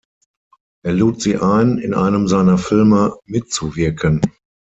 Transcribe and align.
Er 0.83 0.93
lud 0.93 1.21
sie 1.21 1.37
ein, 1.37 1.77
in 1.77 1.93
einem 1.93 2.27
seiner 2.27 2.57
Filme 2.57 3.13
mitzuwirken. 3.25 4.21